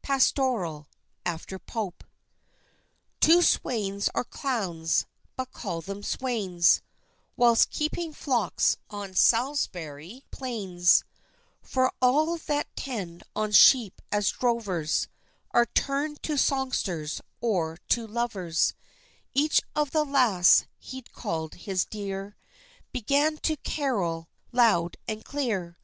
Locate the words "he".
20.78-21.02